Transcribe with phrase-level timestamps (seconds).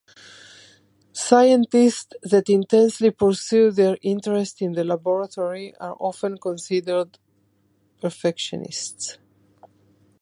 [1.13, 7.19] Scientists that intently pursue their interests in the laboratory are often considered
[8.01, 9.19] perfectionists.